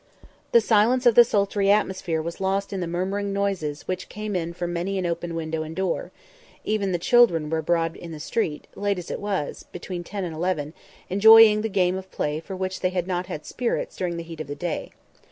[0.51, 4.51] The silence of the sultry atmosphere was lost in the murmuring noises which came in
[4.51, 6.11] from many an open window and door;
[6.63, 10.33] even the children were abroad in the street, late as it was (between ten and
[10.33, 10.73] eleven),
[11.11, 14.41] enjoying the game of play for which they had not had spirits during the heat
[14.41, 14.91] of the day.